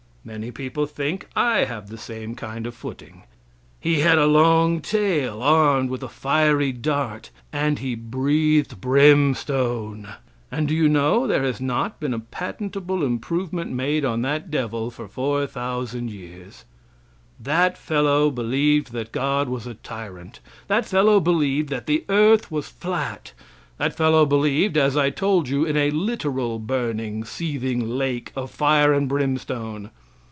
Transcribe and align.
(Many 0.23 0.51
people 0.51 0.85
think 0.85 1.27
I 1.35 1.65
have 1.65 1.87
the 1.89 1.97
same 1.97 2.35
kind 2.35 2.67
of 2.67 2.75
footing.) 2.75 3.23
He 3.79 4.01
had 4.01 4.19
a 4.19 4.27
long 4.27 4.79
tail, 4.79 5.41
armed 5.41 5.89
with 5.89 6.03
a 6.03 6.07
fiery 6.07 6.71
dart, 6.71 7.31
and 7.51 7.79
he 7.79 7.95
breathed 7.95 8.79
brimstone. 8.79 10.09
And 10.51 10.67
do 10.67 10.75
you 10.75 10.87
know 10.87 11.25
there 11.25 11.41
has 11.41 11.59
not 11.59 11.99
been 11.99 12.13
a 12.13 12.19
patentable 12.19 13.03
improvement 13.03 13.71
made 13.71 14.05
on 14.05 14.21
that 14.21 14.51
devil 14.51 14.91
for 14.91 15.07
4,000 15.07 16.11
years? 16.11 16.65
That 17.39 17.75
fellow 17.75 18.29
believed 18.29 18.91
that 18.91 19.11
God 19.11 19.49
was 19.49 19.65
a 19.65 19.73
tyrant. 19.73 20.39
That 20.67 20.85
fellow 20.85 21.19
believed 21.19 21.69
that 21.69 21.87
the 21.87 22.05
earth 22.09 22.51
was 22.51 22.67
flat. 22.67 23.33
That 23.79 23.95
fellow 23.95 24.27
believed, 24.27 24.77
as 24.77 24.95
I 24.95 25.09
told 25.09 25.49
you, 25.49 25.65
in 25.65 25.75
a 25.75 25.89
literal 25.89 26.59
burning, 26.59 27.23
seething 27.23 27.89
lake 27.89 28.31
of 28.35 28.51
fire 28.51 28.93
and 28.93 29.09
brimstone. 29.09 29.89